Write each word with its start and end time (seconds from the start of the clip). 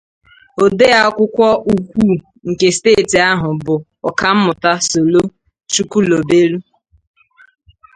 Ode 0.63 0.87
akwụkwọ 1.03 1.47
ukwu 1.73 2.03
nke 2.49 2.67
steeti 2.75 3.17
ahụ 3.31 3.49
bụ 3.65 3.75
ọkammụta 4.07 4.71
Solo 4.89 5.21
Chukulobelụ 5.73 6.59